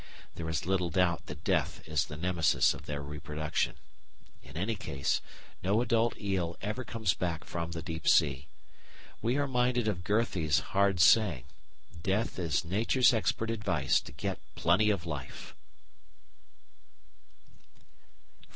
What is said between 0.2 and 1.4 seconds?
There is little doubt